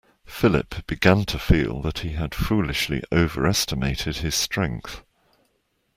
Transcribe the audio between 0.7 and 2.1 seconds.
began to feel that